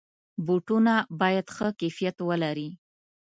[0.45, 2.69] بوټونه باید ښه کیفیت ولري.